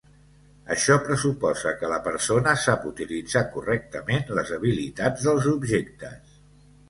Això 0.75 0.95
pressuposa 1.07 1.73
que 1.81 1.89
la 1.91 1.99
persona 2.07 2.55
sap 2.63 2.87
utilitzar 2.91 3.45
correctament 3.57 4.33
les 4.39 4.53
habilitats 4.57 5.27
dels 5.27 5.51
objectes. 5.55 6.35